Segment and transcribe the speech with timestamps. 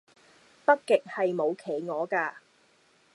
[0.65, 2.41] 北極係冇企鵝架